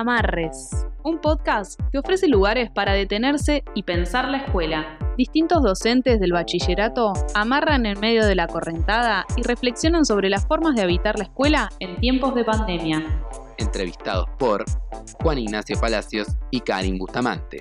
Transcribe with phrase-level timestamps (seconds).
[0.00, 0.70] Amarres,
[1.02, 4.96] un podcast que ofrece lugares para detenerse y pensar la escuela.
[5.18, 10.74] Distintos docentes del bachillerato amarran en medio de la correntada y reflexionan sobre las formas
[10.74, 13.04] de habitar la escuela en tiempos de pandemia.
[13.58, 14.64] Entrevistados por
[15.22, 17.60] Juan Ignacio Palacios y Karin Bustamante.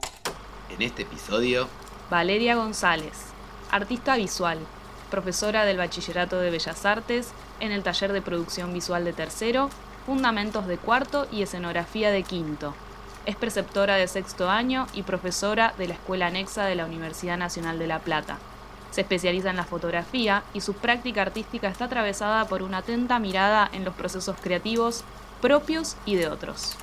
[0.73, 1.67] En este episodio,
[2.09, 3.33] Valeria González,
[3.69, 4.59] artista visual,
[5.11, 9.69] profesora del Bachillerato de Bellas Artes en el taller de producción visual de tercero
[10.09, 12.73] Fundamentos de cuarto y escenografía de quinto.
[13.27, 17.77] Es preceptora de sexto año y profesora de la Escuela Anexa de la Universidad Nacional
[17.77, 18.39] de La Plata.
[18.89, 23.69] Se especializa en la fotografía y su práctica artística está atravesada por una atenta mirada
[23.71, 25.03] en los procesos creativos
[25.41, 26.75] propios y de otros.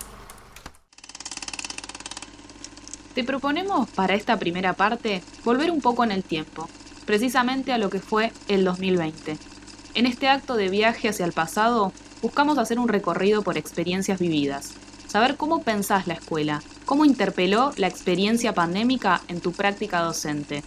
[3.17, 6.69] Te proponemos para esta primera parte volver un poco en el tiempo,
[7.07, 9.37] precisamente a lo que fue el 2020.
[9.95, 14.75] En este acto de viaje hacia el pasado buscamos hacer un recorrido por experiencias vividas,
[15.07, 20.63] saber cómo pensás la escuela, cómo interpeló la experiencia pandémica en tu práctica docente.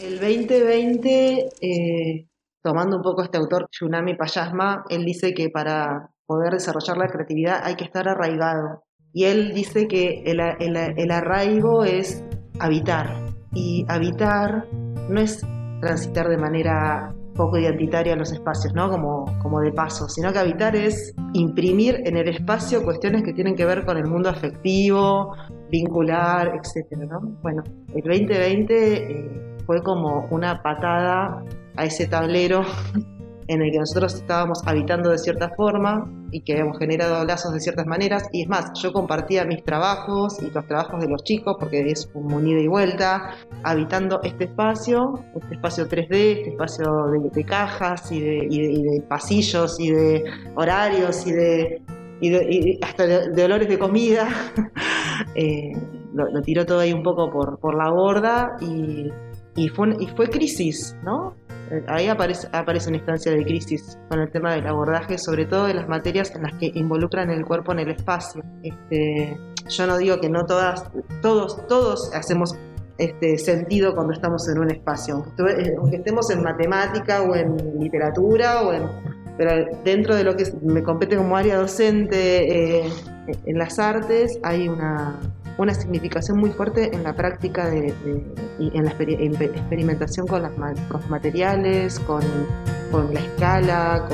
[0.00, 2.28] El 2020, eh,
[2.62, 7.60] tomando un poco este autor Yunami Payasma, él dice que para poder desarrollar la creatividad
[7.64, 8.84] hay que estar arraigado.
[9.12, 12.22] Y él dice que el, el arraigo es
[12.60, 13.26] habitar.
[13.52, 14.66] Y habitar
[15.08, 15.40] no es
[15.80, 18.90] transitar de manera poco identitaria los espacios, ¿no?
[18.90, 23.54] Como, como de paso, sino que habitar es imprimir en el espacio cuestiones que tienen
[23.54, 25.34] que ver con el mundo afectivo,
[25.70, 27.20] vincular, etcétera, ¿no?
[27.40, 27.62] Bueno,
[27.94, 31.44] el 2020 eh, fue como una patada
[31.76, 32.64] a ese tablero
[33.48, 37.60] en el que nosotros estábamos habitando de cierta forma y que hemos generado lazos de
[37.60, 38.28] ciertas maneras.
[38.30, 42.08] Y es más, yo compartía mis trabajos y los trabajos de los chicos, porque es
[42.12, 48.20] un ida y vuelta, habitando este espacio, este espacio 3D, este espacio de, cajas y
[48.20, 54.28] de, pasillos y de horarios y de, hasta de, olores de comida.
[55.34, 55.72] Eh,
[56.14, 59.10] lo, tiró todo ahí un poco por, por la borda y,
[59.56, 61.34] y, fue, y fue crisis, ¿no?
[61.86, 65.74] Ahí aparece, aparece una instancia de crisis con el tema del abordaje, sobre todo de
[65.74, 68.42] las materias en las que involucran el cuerpo en el espacio.
[68.62, 70.84] Este, yo no digo que no todas,
[71.22, 72.54] todos, todos hacemos
[72.98, 75.24] este sentido cuando estamos en un espacio,
[75.78, 78.88] aunque, estemos en matemática o en literatura o en
[79.38, 82.92] pero dentro de lo que me compete como área docente eh,
[83.46, 85.20] en las artes hay una,
[85.58, 87.92] una significación muy fuerte en la práctica de,
[88.58, 92.22] y en la experimentación con, las, los materiales, con,
[93.12, 94.08] la escala,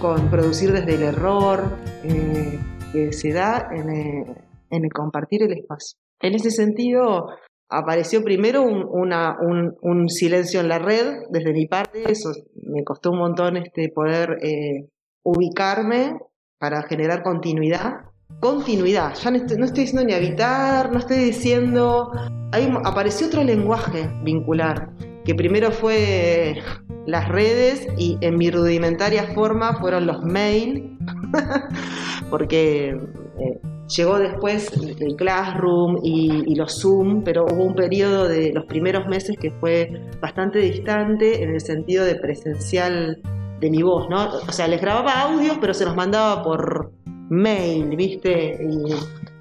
[0.00, 2.58] con, producir desde el error, eh,
[2.92, 4.24] que se da eh,
[4.70, 5.96] en, el compartir el espacio.
[6.20, 7.28] En ese sentido,
[7.70, 12.30] apareció primero un, silencio en la red, desde mi parte, eso
[12.64, 14.88] me costó un montón este, poder eh,
[15.22, 16.18] ubicarme
[16.58, 19.14] para generar continuidad continuidad.
[19.14, 22.12] Ya no estoy, diciendo ni habitar, no estoy diciendo.
[22.52, 24.90] Ahí apareció otro lenguaje vincular,
[25.24, 26.62] que primero fue
[27.06, 30.98] las redes y en mi rudimentaria forma fueron los mail,
[32.30, 33.60] porque eh,
[33.96, 39.36] llegó después el Classroom y, los Zoom, pero hubo un periodo de los primeros meses
[39.40, 39.90] que fue
[40.20, 43.20] bastante distante en el sentido de presencial
[43.60, 44.28] de mi voz, ¿no?
[44.48, 46.92] O sea, les grababa audios, pero se los mandaba por,
[47.32, 48.58] mail, ¿viste?
[48.62, 48.92] Y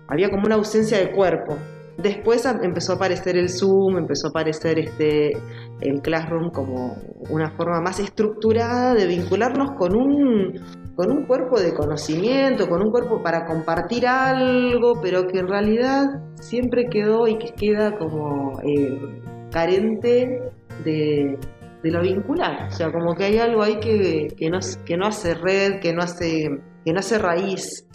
[0.08, 1.58] había como una ausencia de cuerpo.
[1.98, 5.34] Después empezó a aparecer el Zoom, empezó a aparecer este,
[5.82, 6.98] el Classroom como
[7.30, 10.60] una forma más estructurada de vincularnos con un,
[10.96, 16.06] con un cuerpo de conocimiento, con un cuerpo para compartir algo, pero que en realidad
[16.36, 20.42] siempre quedó y que queda como eh, carente
[20.84, 21.38] de,
[21.84, 22.68] de, lo vincular.
[22.68, 25.94] O sea, como que hay algo ahí que, que, no, que no hace red, que
[25.94, 26.50] no hace
[26.84, 27.86] que no hace raíz.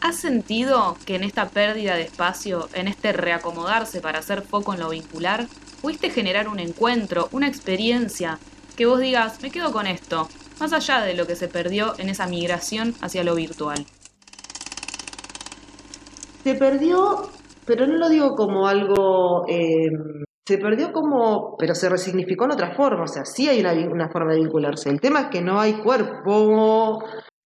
[0.00, 4.80] ¿Has sentido que en esta pérdida de espacio, en este reacomodarse para hacer foco en
[4.80, 5.46] lo vincular,
[5.82, 8.38] pudiste generar un encuentro, una experiencia,
[8.76, 10.28] que vos digas, me quedo con esto,
[10.58, 13.84] más allá de lo que se perdió en esa migración hacia lo virtual?
[16.44, 17.30] Se perdió,
[17.66, 19.90] pero no lo digo como algo eh,
[20.50, 24.32] se perdió como, pero se resignificó en otra forma, o sea, sí hay una, forma
[24.32, 24.90] de vincularse.
[24.90, 26.98] El tema es que no hay cuerpo,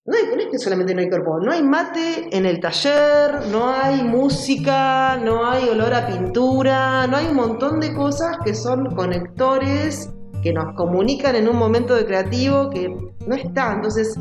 [0.07, 3.69] no, hay, es que solamente no hay cuerpo, no hay mate en el taller, no
[3.69, 8.87] hay música, no hay olor a pintura, no hay un montón de cosas que son
[8.95, 10.11] conectores
[10.43, 14.19] que nos comunican en un momento de creativo que no está, entonces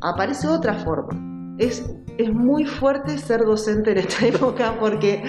[0.00, 1.10] aparece otra forma.
[1.58, 1.84] Es,
[2.16, 5.24] es muy fuerte ser docente en esta época porque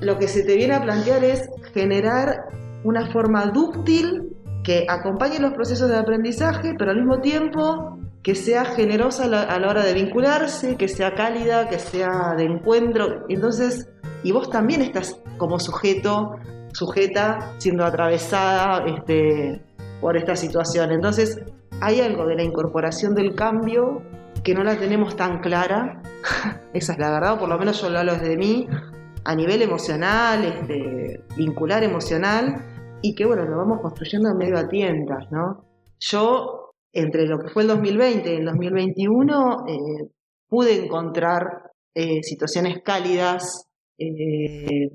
[0.00, 2.46] lo que se te viene a plantear es generar
[2.84, 8.64] una forma dúctil que acompañe los procesos de aprendizaje, pero al mismo tiempo que sea
[8.64, 13.24] generosa a la, hora de vincularse, que sea cálida, que sea de encuentro.
[13.28, 13.88] Entonces,
[14.22, 16.36] y vos también estás como sujeto,
[16.72, 19.62] sujeta, siendo atravesada este,
[20.00, 20.92] por esta situación.
[20.92, 21.40] Entonces,
[21.80, 24.02] hay algo de la incorporación del cambio
[24.44, 26.02] que no la tenemos tan clara,
[26.74, 28.68] esa es la verdad, o por lo menos yo lo hablo desde mí,
[29.24, 34.68] a nivel emocional, este, vincular emocional, y que bueno, lo vamos construyendo en medio a
[34.68, 35.64] tientas, ¿no?
[35.98, 40.10] Yo, entre lo que fue el 2020 y el 2021, eh,
[40.48, 43.68] pude encontrar eh, situaciones cálidas
[43.98, 44.90] eh,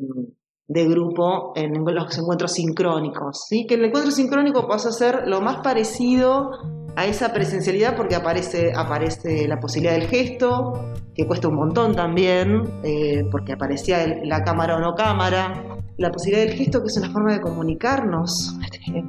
[0.68, 3.66] de grupo en los encuentros sincrónicos, ¿sí?
[3.68, 6.52] Que el encuentro sincrónico pasó a ser lo más parecido
[6.96, 12.64] a esa presencialidad porque aparece, aparece la posibilidad del gesto, que cuesta un montón también,
[12.84, 15.64] eh, porque aparecía la cámara o no cámara,
[15.98, 18.56] la posibilidad del gesto que es una forma de comunicarnos.
[18.94, 19.04] Eh,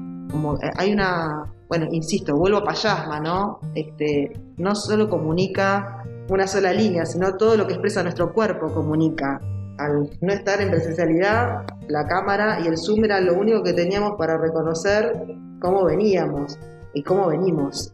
[0.77, 3.61] hay una, bueno, insisto, vuelvo a Payasma, ¿no?
[3.75, 9.41] Este, no solo comunica una sola línea, sino todo lo que expresa nuestro cuerpo comunica.
[9.79, 14.15] Al no estar en presencialidad, la cámara y el zoom era lo único que teníamos
[14.17, 15.13] para reconocer
[15.61, 16.59] cómo veníamos
[16.97, 17.93] y cómo venimos.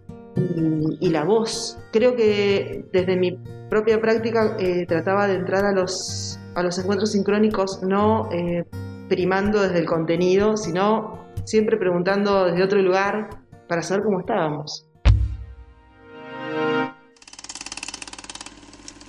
[1.01, 1.77] Y, la voz.
[1.93, 3.33] Creo que desde mi
[3.69, 8.65] propia práctica eh, trataba de entrar a los, a los encuentros sincrónicos no eh,
[9.09, 13.29] primando desde el contenido, sino siempre preguntando desde otro lugar
[13.69, 14.87] para saber cómo estábamos.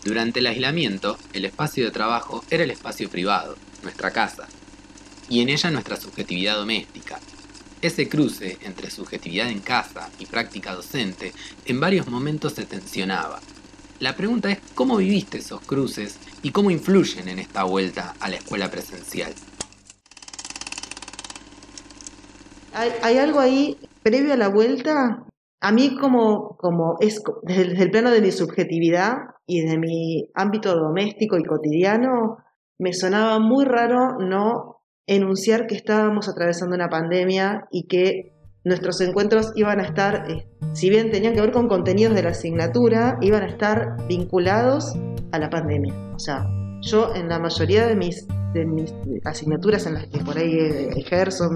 [0.03, 4.47] Durante el aislamiento, el espacio de trabajo era el espacio privado, nuestra casa,
[5.29, 7.19] y en ella nuestra subjetividad doméstica.
[7.83, 11.33] Ese cruce entre subjetividad en casa y práctica docente
[11.65, 13.41] en varios momentos se tensionaba.
[13.99, 18.37] La pregunta es cómo viviste esos cruces y cómo influyen en esta vuelta a la
[18.37, 19.33] escuela presencial.
[22.73, 25.25] Hay, algo ahí previo a la vuelta,
[25.59, 30.73] a mí como, como es desde el plano de mi subjetividad y de mi ámbito
[30.73, 32.37] doméstico y cotidiano,
[32.79, 38.33] me sonaba muy raro no enunciar que estábamos atravesando una pandemia y que
[38.63, 42.29] nuestros encuentros iban a estar, eh, si bien tenían que ver con contenidos de la
[42.29, 44.93] asignatura, iban a estar vinculados
[45.31, 45.93] a la pandemia.
[46.15, 46.47] O sea,
[46.81, 48.93] yo en la mayoría de mis, de mis
[49.25, 51.49] asignaturas en las que por ahí eh, ejerzo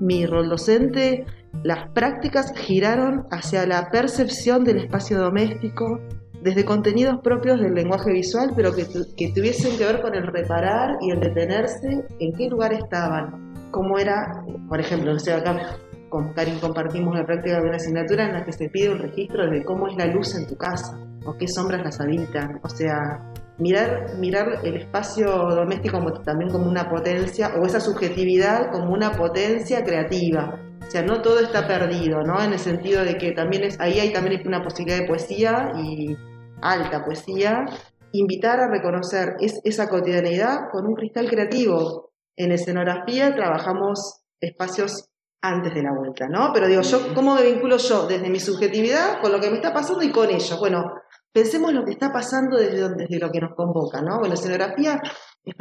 [0.00, 1.24] mi rol docente,
[1.62, 6.00] las prácticas giraron hacia la percepción del espacio doméstico
[6.42, 8.84] desde contenidos propios del lenguaje visual, pero que,
[9.16, 13.98] que tuviesen que ver con el reparar y el detenerse en qué lugar estaban, cómo
[13.98, 15.76] era, por ejemplo, no sé, acá
[16.08, 19.48] con Karin compartimos la práctica de una asignatura en la que se pide un registro
[19.48, 23.32] de cómo es la luz en tu casa, o qué sombras las habitan, o sea,
[23.58, 29.12] mirar, mirar el espacio doméstico como, también como una potencia, o esa subjetividad como una
[29.12, 30.58] potencia creativa.
[30.86, 32.42] O sea, no todo está perdido, ¿no?
[32.42, 36.14] En el sentido de que también es, ahí hay también una posibilidad de poesía y
[36.62, 37.64] alta poesía.
[38.12, 42.12] Invitar a reconocer es, esa cotidianeidad con un cristal creativo.
[42.36, 45.08] En escenografía trabajamos espacios
[45.42, 46.52] antes de la vuelta, ¿no?
[46.54, 49.72] Pero digo, yo, ¿cómo me vinculo yo desde mi subjetividad con lo que me está
[49.72, 50.58] pasando y con ellos?
[50.58, 50.84] Bueno,
[51.32, 54.18] pensemos lo que está pasando desde, lo que nos convoca, ¿no?
[54.20, 55.02] Bueno, escenografía
[55.44, 55.54] eh,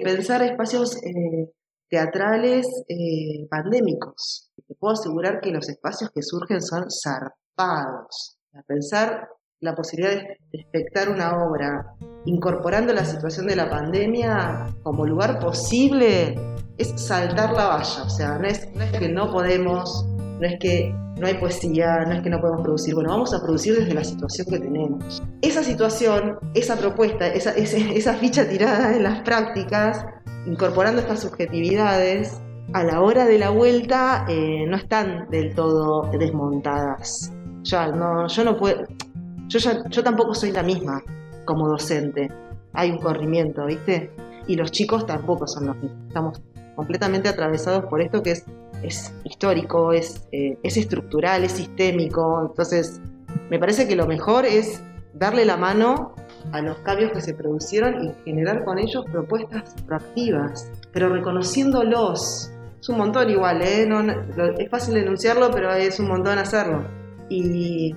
[0.00, 1.52] pensar espacios eh,
[1.88, 4.50] teatrales eh, pandémicos.
[4.66, 8.38] Te puedo asegurar que los espacios que surgen son zarpados.
[8.54, 9.28] A pensar
[9.60, 11.94] la posibilidad de, espectar una obra
[12.24, 16.34] incorporando la situación de la pandemia como lugar posible
[16.78, 18.02] es saltar la valla.
[18.04, 20.06] O sea, no es, no es que no podemos,
[20.40, 22.94] no es que no hay poesía, no es que no podemos producir.
[22.94, 25.22] Bueno, vamos a producir desde la situación que tenemos.
[25.40, 30.04] Esa situación, esa propuesta, esa, esa ficha tirada en las prácticas,
[30.46, 32.40] incorporando estas subjetividades,
[32.72, 37.32] a la hora de la vuelta eh, no están del todo desmontadas.
[37.62, 38.84] Ya, no, yo no puedo,
[39.48, 41.02] yo, ya, yo tampoco soy la misma
[41.44, 42.30] como docente.
[42.72, 44.10] Hay un corrimiento, ¿viste?
[44.46, 46.06] Y los chicos tampoco son los mismos.
[46.08, 46.42] Estamos
[46.74, 48.44] completamente atravesados por esto que es,
[48.82, 52.46] es histórico, es, eh, es estructural, es sistémico.
[52.50, 53.00] Entonces,
[53.50, 54.82] me parece que lo mejor es
[55.14, 56.14] darle la mano
[56.52, 62.52] a los cambios que se producieron y generar con ellos propuestas proactivas, pero reconociéndolos.
[62.80, 63.88] Es un montón igual, ¿eh?
[64.58, 66.84] Es fácil denunciarlo, pero es un montón hacerlo.
[67.28, 67.96] Y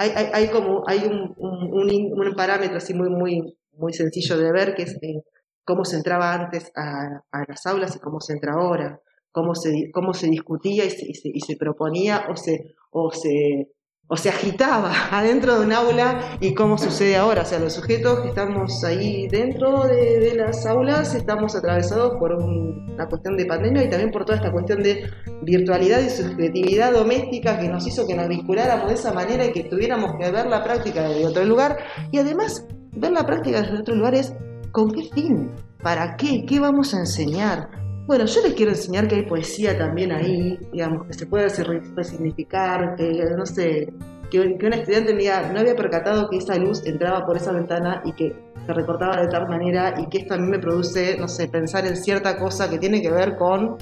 [0.00, 4.74] hay, hay, como hay un, un, un parámetro así muy, muy, muy sencillo de ver
[4.74, 5.22] que es eh,
[5.64, 8.98] cómo se entraba antes a, a las aulas y cómo se entra ahora,
[9.30, 13.10] cómo se, cómo se discutía y se, y se, y se proponía o se, o
[13.10, 13.68] se
[14.12, 17.42] o se agitaba adentro de un aula y cómo sucede ahora.
[17.42, 23.06] O sea, los sujetos que estamos ahí dentro de, las aulas estamos atravesados por una
[23.08, 25.08] cuestión de pandemia y también por toda esta cuestión de
[25.42, 29.64] virtualidad y subjetividad doméstica que nos hizo que nos vinculáramos de esa manera y que
[29.64, 31.78] tuviéramos que ver la práctica desde otro lugar.
[32.10, 34.34] Y además, ver la práctica desde otro lugar es
[34.72, 35.52] ¿con qué fin?
[35.82, 36.44] ¿Para qué?
[36.44, 37.79] ¿Qué vamos a enseñar?
[38.10, 41.48] Bueno, yo les quiero enseñar que hay poesía también ahí, digamos, que se puede
[41.94, 43.92] resignificar, que no sé,
[44.32, 48.12] que, un estudiante diga, no había percatado que esa luz entraba por esa ventana y
[48.14, 48.34] que
[48.66, 51.86] se recortaba de tal manera y que esto a mí me produce, no sé, pensar
[51.86, 53.76] en cierta cosa que tiene que ver con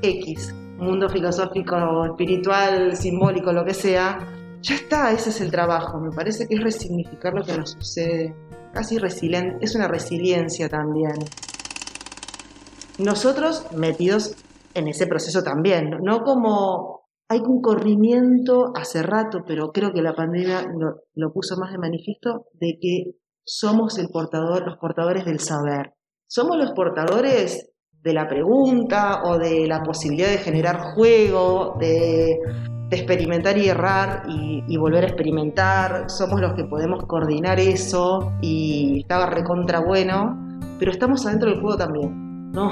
[0.00, 4.26] X, mundo filosófico, espiritual, simbólico, lo que sea.
[4.62, 6.00] Ya está, ese es el trabajo.
[6.00, 8.34] Me parece que es resignificar lo que nos sucede.
[8.72, 11.12] Casi resiliente, es una resiliencia también
[12.98, 14.36] nosotros metidos
[14.74, 20.14] en ese proceso también, no como hay un corrimiento hace rato, pero creo que la
[20.14, 20.66] pandemia
[21.14, 23.12] lo, puso más de manifiesto, de que
[23.44, 25.94] somos el portador, los portadores del saber.
[26.26, 27.70] Somos los portadores
[28.02, 32.38] de la pregunta o de la posibilidad de generar juego, de,
[32.90, 36.08] experimentar y errar y, y, volver a experimentar.
[36.08, 41.76] Somos los que podemos coordinar eso y estaba recontra bueno, pero estamos adentro del juego
[41.76, 42.23] también.
[42.54, 42.70] No,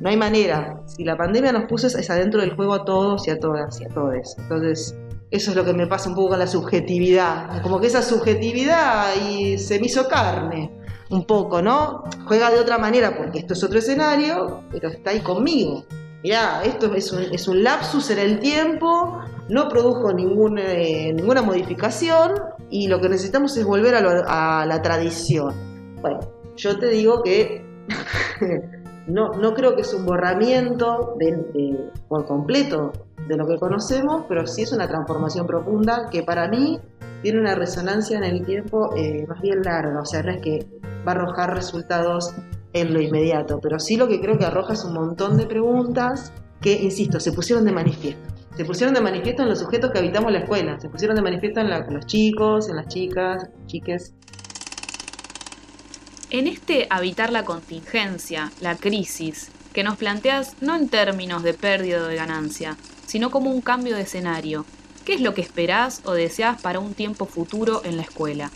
[0.00, 0.80] no hay manera.
[0.86, 3.84] Si la pandemia nos puso es adentro del juego a todos y a todas y
[3.84, 4.36] a todos.
[4.38, 4.96] Entonces,
[5.30, 7.62] eso es lo que me pasa un poco con la subjetividad.
[7.62, 10.72] Como que esa subjetividad y se me hizo carne.
[11.10, 12.04] Un poco, ¿no?
[12.24, 15.84] Juega de otra manera porque esto es otro escenario, pero está ahí conmigo.
[16.22, 17.12] Mirá, esto es
[17.48, 22.32] un, lapsus en el tiempo, no produjo eh, ninguna modificación
[22.70, 25.54] y lo que necesitamos es volver a, a la tradición.
[26.00, 26.20] Bueno,
[26.56, 27.62] yo te digo que
[29.06, 31.16] No, no creo que es un borramiento
[32.08, 32.92] por completo
[33.26, 36.80] de lo que conocemos, pero sí es una transformación profunda que para mí
[37.22, 40.66] tiene una resonancia en el tiempo eh, más bien larga, o sea, no es que
[41.06, 42.34] va a arrojar resultados
[42.72, 46.32] en lo inmediato, pero sí lo que creo que arroja es un montón de preguntas
[46.60, 48.32] que, insisto, se pusieron de manifiesto.
[48.56, 51.60] Se pusieron de manifiesto en los sujetos que habitamos la escuela, se pusieron de manifiesto
[51.60, 54.14] en, en los chicos, en las chicas, chiques,
[56.32, 62.02] en este habitar la contingencia, la crisis, que nos planteas no en términos de pérdida
[62.02, 64.64] o de ganancia, sino como un cambio de escenario,
[65.04, 68.50] ¿qué es lo que esperás o deseas para un tiempo futuro en la escuela?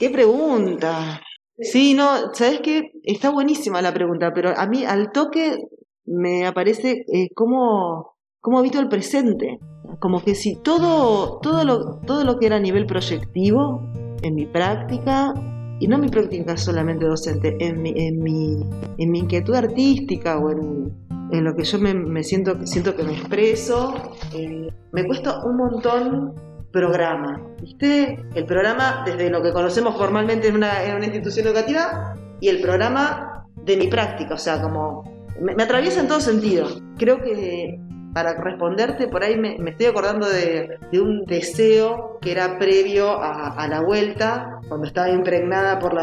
[0.00, 1.20] ¡Qué pregunta!
[1.56, 2.90] Sí, no, sabes qué?
[3.04, 5.68] está buenísima la pregunta, pero a mí al toque
[6.04, 9.60] me aparece eh, como, como habito el presente.
[10.00, 13.82] Como que si todo, todo, lo, todo lo que era a nivel proyectivo
[14.22, 15.34] en mi práctica,
[15.80, 18.60] y no en mi práctica solamente docente, en mi, en mi,
[18.98, 20.92] en mi inquietud artística o en,
[21.32, 23.94] en lo que yo me, siento, siento que me expreso,
[24.34, 26.34] eh, me cuesta un montón
[26.70, 27.42] programa.
[27.62, 28.22] ¿Viste?
[28.34, 32.60] El programa desde lo que conocemos formalmente en una, en una institución educativa y el
[32.60, 35.02] programa de mi práctica, o sea, como
[35.40, 36.68] me, me atraviesa en todo sentido.
[36.98, 37.80] Creo que
[38.12, 43.80] para responderte, por ahí me, estoy acordando de, un deseo que era previo a, la
[43.80, 45.96] vuelta, cuando estaba impregnada por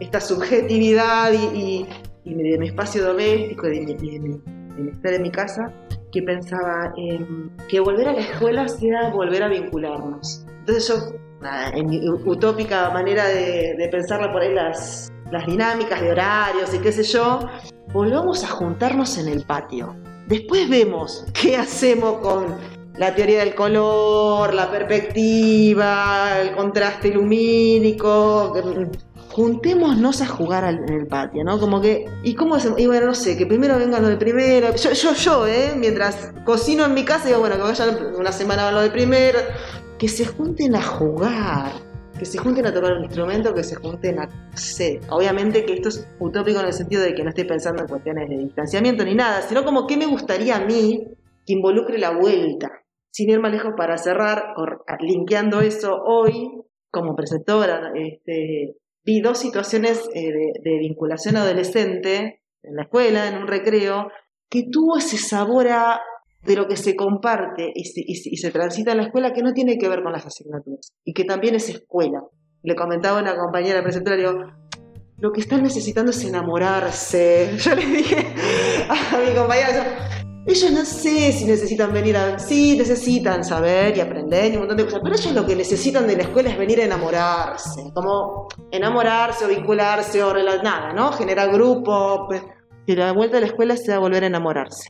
[0.00, 1.86] esta subjetividad y,
[2.24, 5.72] de mi espacio doméstico, de, de, estar en mi casa,
[6.10, 6.92] que pensaba
[7.68, 10.44] que volver a la escuela sea volver a vincularnos.
[10.60, 10.94] Entonces yo,
[11.74, 16.78] en mi utópica manera de, de pensarla por ahí las, las dinámicas de horarios y
[16.78, 17.40] qué sé yo,
[17.92, 19.94] volvamos a juntarnos en el patio
[20.26, 22.56] Después vemos qué hacemos con
[22.98, 28.52] la teoría del color, la perspectiva, el contraste lumínico.
[29.30, 31.60] Juntémonos a jugar en el patio, ¿no?
[31.60, 32.80] Como que, ¿y cómo hacemos?
[32.80, 34.74] Y bueno, no sé, que primero vengan los de primero.
[34.74, 35.74] Yo, yo, ¿eh?
[35.76, 39.38] Mientras cocino en mi casa, digo, bueno, que vayan una semana a los de primero.
[39.98, 41.85] Que se junten a jugar
[42.18, 44.28] que se junten a tocar un instrumento, que se junten a...
[44.54, 47.88] sé, obviamente que esto es utópico en el sentido de que no estoy pensando en
[47.88, 51.06] cuestiones de distanciamiento ni nada, sino como qué me gustaría a mí
[51.44, 52.70] que involucre la vuelta.
[53.10, 54.54] Sin ir más lejos para cerrar,
[55.00, 56.50] linkeando eso hoy,
[56.90, 60.32] como preceptora, este, vi dos situaciones eh,
[60.62, 64.10] de vinculación adolescente en la escuela, en un recreo,
[64.50, 66.00] que tuvo ese sabor a
[66.46, 67.84] de lo que se comparte y
[68.36, 71.24] se, transita en la escuela que no tiene que ver con las asignaturas y que
[71.24, 72.22] también es escuela.
[72.62, 74.32] Le comentaba a una compañera preceptora, digo,
[75.18, 77.50] lo que están necesitando es enamorarse.
[77.58, 78.26] Yo le dije
[78.88, 80.08] a mi compañera,
[80.46, 82.38] ellos no sé si necesitan venir a...
[82.38, 86.06] Sí, necesitan saber y aprender y un montón de cosas, pero ellos lo que necesitan
[86.06, 91.10] de la escuela es venir a enamorarse, como enamorarse o vincularse o nada, ¿no?
[91.12, 92.42] Generar grupo, pues,
[92.86, 94.88] que la vuelta a la escuela sea volver a enamorarse.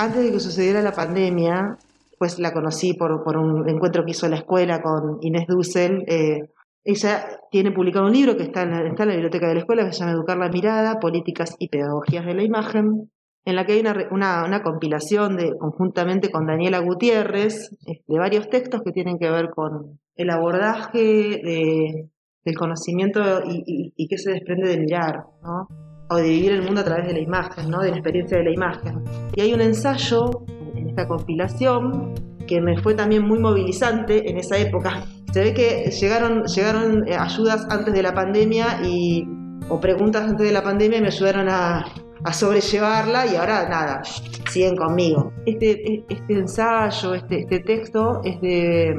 [0.00, 1.76] Antes de que sucediera la pandemia,
[2.18, 6.04] pues la conocí por, un encuentro que hizo la escuela con Inés Dussel.
[6.06, 6.50] Eh,
[6.84, 9.60] ella tiene publicado un libro que está en, la, está en la biblioteca de la
[9.60, 13.10] escuela que se llama Educar la Mirada, Políticas y Pedagogías de la Imagen,
[13.44, 18.18] en la que hay una, una, una compilación de, conjuntamente con Daniela Gutiérrez eh, de
[18.18, 22.10] varios textos que tienen que ver con el abordaje de,
[22.44, 25.89] del conocimiento y, y, y qué se desprende de mirar, ¿no?
[26.10, 27.80] O de vivir el mundo a través de la imagen, ¿no?
[27.80, 29.04] de la experiencia de la imagen.
[29.34, 32.14] Y hay un ensayo en esta compilación
[32.46, 35.04] que me fue también muy movilizante en esa época.
[35.32, 39.24] Se ve que llegaron, llegaron eh, ayudas antes de la pandemia y,
[39.68, 41.84] o preguntas antes de la pandemia y me ayudaron a,
[42.24, 44.02] a sobrellevarla y ahora nada,
[44.50, 45.32] siguen conmigo.
[45.46, 48.96] Este, este ensayo, este, este texto es de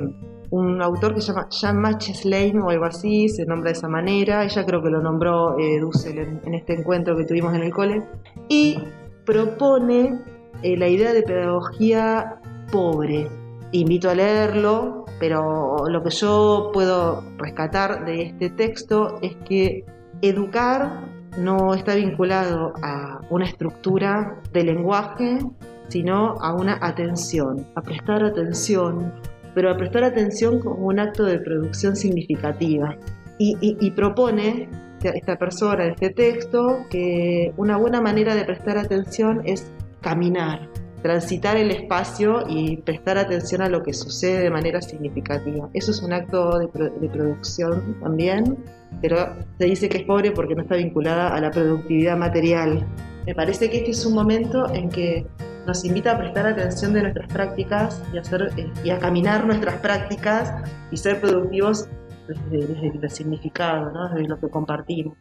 [0.52, 3.88] un autor que se llama Jean Matches Lane o algo así, se nombra de esa
[3.88, 7.64] manera, ella creo que lo nombró eh, Dussel en, en, este encuentro que tuvimos en
[7.64, 8.04] el cole,
[8.50, 8.78] y
[9.26, 10.20] propone
[10.64, 12.40] eh, la idea de pedagogía
[12.72, 13.28] pobre.
[13.72, 19.86] Invito a leerlo, pero lo que yo puedo rescatar de este texto es que
[20.22, 25.40] educar no está vinculado a una estructura de lenguaje,
[25.88, 29.14] sino a una atención, a prestar atención,
[29.54, 32.98] pero a prestar atención como un acto de producción significativa.
[33.38, 34.70] Y, y, y propone
[35.10, 40.70] esta persona este texto que una buena manera de prestar atención es caminar,
[41.02, 45.70] transitar el espacio y prestar atención a lo que sucede de manera significativa.
[45.74, 46.68] Eso es un acto de,
[47.00, 48.58] de, producción también,
[49.02, 52.86] pero se dice que es pobre porque no está vinculada a la productividad material.
[53.26, 55.26] Me parece que este es un momento en que
[55.66, 59.80] nos invita a prestar atención de nuestras prácticas y hacer, eh, y a caminar nuestras
[59.80, 60.54] prácticas
[60.92, 61.88] y ser productivos
[62.28, 64.10] desde, el significado, ¿no?
[64.10, 65.18] desde lo que compartimos.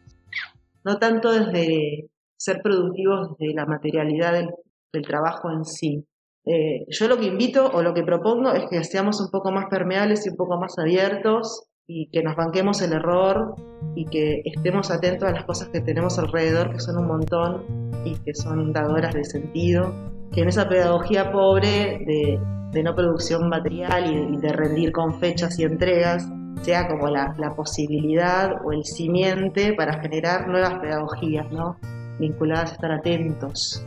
[0.84, 4.50] No tanto desde ser productivos desde la materialidad del,
[4.92, 6.06] del trabajo en sí.
[6.46, 9.66] Eh, yo lo que invito o lo que propongo es que seamos un poco más
[9.68, 13.56] permeables y un poco más abiertos y que nos banquemos el error
[13.94, 18.14] y que estemos atentos a las cosas que tenemos alrededor, que son un montón y
[18.14, 19.92] que son dadoras de sentido,
[20.32, 22.40] que en esa pedagogía pobre de,
[22.72, 26.28] de no producción material y de, y de, rendir con fechas y entregas,
[26.62, 31.76] sea como la, la, posibilidad o el simiente para generar nuevas pedagogías, ¿no?
[32.18, 33.84] vinculadas a estar atentos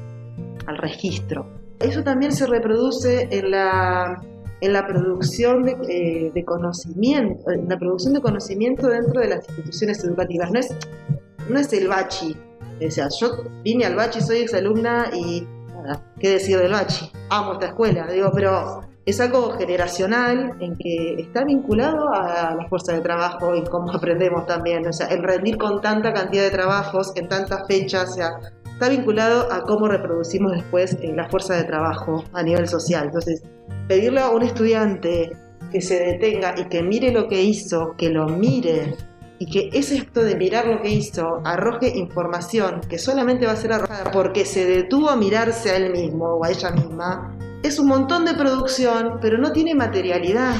[0.65, 1.45] al registro.
[1.79, 4.21] Eso también se reproduce en la,
[4.61, 9.47] en la producción de, eh, de, conocimiento, en la producción de conocimiento dentro de las
[9.49, 10.51] instituciones educativas.
[10.51, 10.75] No es,
[11.49, 12.35] no es el bachi.
[12.85, 13.29] O sea, yo
[13.63, 15.45] vine al bachi, soy exalumna y
[16.19, 17.11] ¿qué decir del bachi?
[17.29, 22.93] Amo esta escuela, digo, pero es algo generacional en que está vinculado a la fuerza
[22.93, 24.87] de trabajo y cómo aprendemos también.
[24.87, 28.29] O sea, el rendir con tanta cantidad de trabajos en tantas fechas, o sea,
[28.71, 33.05] está vinculado a cómo reproducimos después eh, la fuerza de trabajo a nivel social.
[33.05, 33.43] Entonces,
[33.87, 35.31] pedirle a un estudiante
[35.71, 38.95] que se detenga y que mire lo que hizo, que lo mire
[39.39, 43.55] y que ese acto de mirar lo que hizo arroje información que solamente va a
[43.55, 47.79] ser arrojada porque se detuvo a mirarse a él mismo o a ella misma, es
[47.79, 50.55] un montón de producción, pero no tiene materialidad.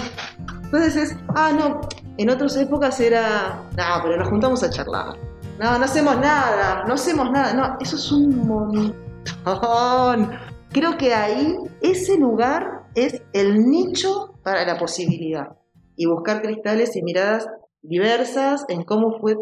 [0.64, 1.82] Entonces es, ah, no,
[2.18, 5.18] en otras épocas era, no, pero nos juntamos a charlar
[5.60, 7.54] no, no hacemos nada, no hacemos nada.
[7.54, 10.32] No, eso es un montón.
[10.72, 15.56] Creo que ahí ese lugar es el nicho para la posibilidad.
[15.96, 17.48] Y buscar cristales y miradas
[17.84, 19.36] diversas en cómo fue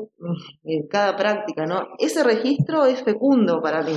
[0.64, 1.88] en cada práctica, ¿no?
[2.00, 3.94] Ese registro es fecundo para mí.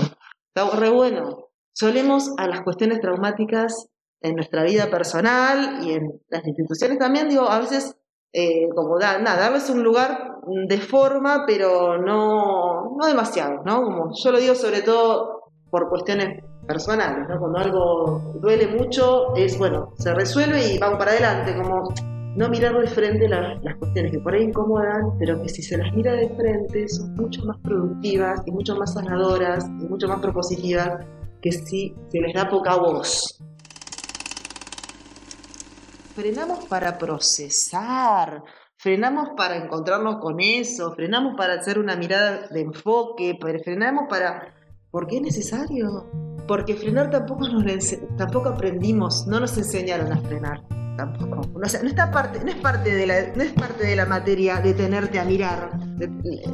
[0.55, 1.49] Está re bueno.
[1.73, 3.89] Solemos a las cuestiones traumáticas
[4.21, 7.97] en nuestra vida personal y en las instituciones también, digo, a veces
[8.33, 13.83] eh, como da, nada, darles un lugar de forma, pero no, no demasiado, ¿no?
[13.83, 17.39] Como yo lo digo sobre todo por cuestiones personales, ¿no?
[17.39, 21.89] Cuando algo duele mucho, es bueno, se resuelve y vamos para adelante, como
[22.37, 25.92] no mirar de frente las, cuestiones que por ahí incomodan, pero que si se las
[25.94, 31.05] mira de frente son mucho más productivas y mucho más sanadoras y mucho más propositivas
[31.40, 33.38] que si se les da poca voz
[36.14, 38.44] frenamos para procesar,
[38.77, 44.55] frenamos para encontrarnos con eso, frenamos para hacer una mirada de enfoque, frenamos para...
[44.90, 46.09] ¿Por qué es necesario?
[46.47, 47.64] Porque frenar tampoco, nos
[48.16, 50.84] tampoco aprendimos, no nos enseñaron a frenar.
[50.97, 51.41] Tampoco.
[51.55, 54.07] O sea, no, está parte, no, es parte de la, no es parte de la
[54.07, 55.71] materia detenerte a mirar.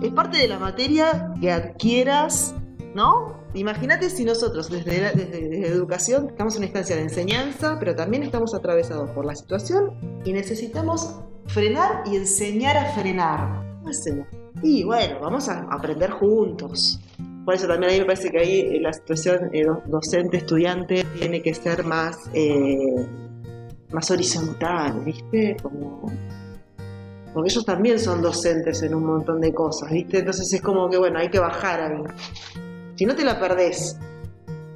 [0.02, 2.54] Es parte de la materia que adquieras
[2.94, 3.40] ¿no?
[3.54, 7.94] Imagínate si nosotros desde, la, desde, desde, educación estamos en una instancia de enseñanza, pero
[7.94, 9.92] también estamos atravesados por la situación
[10.24, 13.62] y necesitamos frenar y enseñar a frenar.
[13.78, 14.26] ¿Cómo hacemos?
[14.62, 17.00] Y bueno, vamos a aprender juntos.
[17.44, 21.42] por eso también a mí me parece que ahí eh, la situación eh, docente-estudiante tiene
[21.42, 23.06] que ser más, eh,
[23.92, 25.56] más horizontal, ¿viste?
[25.62, 26.10] Como,
[27.32, 30.18] porque ellos también son docentes en un montón de cosas, ¿viste?
[30.18, 32.02] Entonces es como que, bueno, hay que bajar ahí.
[32.96, 33.98] Si no te la perdés,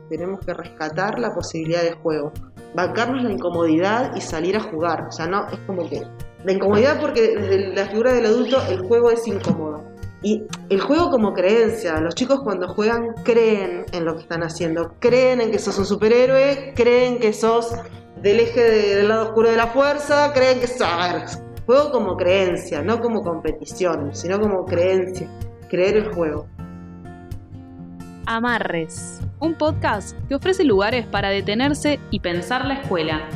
[0.09, 2.33] tenemos que rescatar la posibilidad de juego,
[2.75, 5.07] bancarnos la incomodidad y salir a jugar.
[5.09, 6.03] O sea, no, es como que
[6.45, 9.83] la incomodidad porque desde la figura del adulto el juego es incómodo.
[10.23, 14.95] Y el juego como creencia, los chicos cuando juegan creen en lo que están haciendo,
[14.99, 17.75] creen en que sos un superhéroe, creen que sos
[18.25, 21.39] del eje del lado oscuro de la fuerza, creen que sos...
[21.67, 25.29] juego como creencia, no como competición, sino como creencia,
[25.69, 26.49] creer el juego.
[28.25, 33.29] Amarres, un podcast que ofrece lugares para detenerse y pensar la escuela.